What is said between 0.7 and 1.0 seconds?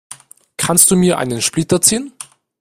du